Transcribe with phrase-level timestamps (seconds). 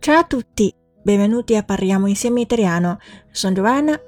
[0.00, 0.72] Ciao a tutti,
[1.02, 2.98] benvenuti a parliamo insieme italiano.
[3.32, 3.98] Sono Giovanna。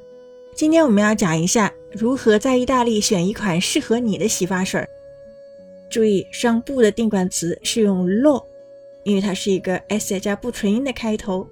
[0.55, 4.87] 今天我们要讲一下如何在意大利选一款适合你的洗发水。
[5.91, 8.45] 注意上部的定冠词是用 lo，
[9.03, 11.47] 因为它是一个 s 加不纯音的开头。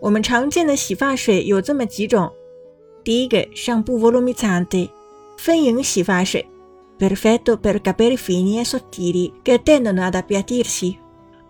[0.00, 2.30] 我们常见的洗发水有这么几种。
[3.04, 4.90] 第一个上部 volumizzante，
[5.38, 6.44] 丰盈洗发水
[6.98, 10.96] ，perfetto per capelli fini e sottili che tendono ad appiattirsi。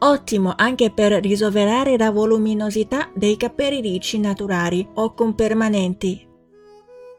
[0.01, 6.27] Ottimo anche per risolverare la voluminosità dei capelli ricci naturali o con permanenti。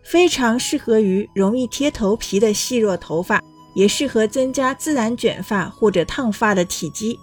[0.02, 3.42] 非常适合于容易贴头皮的细弱头发，
[3.74, 7.18] 也适合增加自然卷发或者烫发的体积。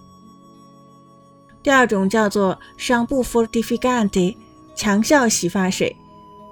[1.63, 4.35] 第二种叫做 shampoo fortificante，
[4.75, 5.95] 强效洗发水。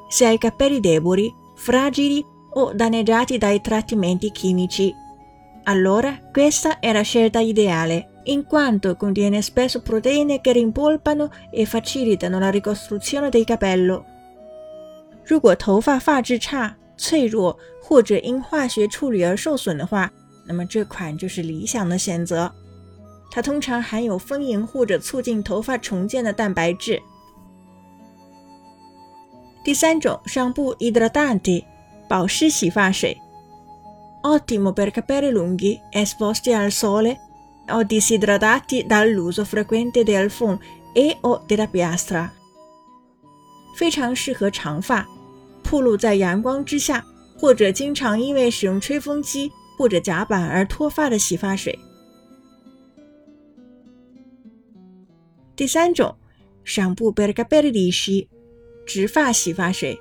[0.10, 4.94] Se hai capelli deboli, fragili o danneggiati dai trattamenti chimici,
[5.66, 12.40] allora questa è la scelta ideale in quanto contiene spesso proteine che rimpolpano e facilitano
[12.40, 14.04] la ricostruzione del capello。
[15.26, 20.12] 如果头发发质差、脆弱或者因化学处理而受损的话，
[20.46, 22.54] 那么这款就是理想的选择。
[23.32, 27.02] 它通常含有丰盈或者促进头发重建的蛋白质。
[29.64, 31.64] 第三种，上部 idratante
[32.08, 33.18] 保湿洗发水，
[34.22, 37.18] ottimo per capelli lunghi esposti al sole。
[37.70, 40.60] o disidratati dall'uso frequente del phon
[40.94, 42.30] e o della piastra，
[43.78, 45.08] 非常适合长发，
[45.64, 47.06] 暴露在阳光之下，
[47.40, 51.78] 或者经常因为使用吹风机或者夹板而脱发的洗发水。
[55.56, 56.16] 第三种，
[56.66, 58.28] shampoo per capelli lisci，
[58.86, 60.00] 直发洗发水，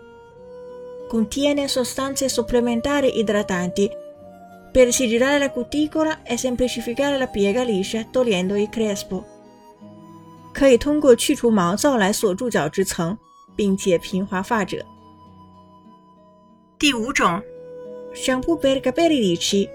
[1.11, 3.91] contiene sostanze supplementari idratanti。
[4.77, 9.25] per sigillare la cuticola e semplificare la piega liscia togliendo il crespo，
[10.55, 13.17] 可以通过去除毛躁来锁住角质层，
[13.55, 14.85] 并且平滑发褶。
[16.79, 17.43] 第五种，
[18.15, 19.69] shampoo per capelli ricci，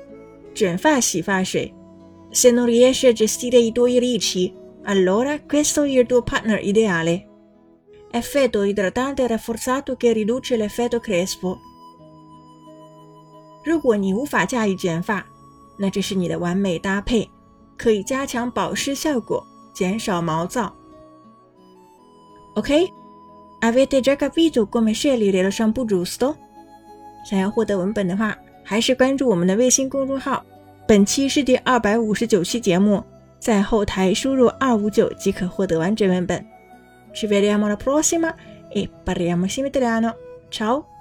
[0.54, 1.74] 卷发洗发水。
[2.32, 4.54] Se non riesci a gestire i tuoi ricci,
[4.84, 7.28] allora questo è il tuo partner ideale.
[8.12, 11.60] Effetto idratante rafforzato che riduce l'effetto crespo.
[13.65, 15.25] 如果你无法驾驭卷发，
[15.77, 17.29] 那这是你的完美搭配，
[17.77, 20.75] 可以加强保湿效果，减少毛躁。
[22.55, 26.35] OK，avete già capito come scegliere lo shampoo giusto？
[27.29, 30.45] 想要获得文本的话，还是关注我们的微信公众号。
[30.87, 33.03] 本期是第二百五十九期节目，
[33.39, 36.45] 在后台输入二五九即可获得完整文本。
[37.15, 38.35] Ci vediamo la prossima
[38.75, 40.15] e parliamo insieme italiano.
[40.51, 40.92] Ciao！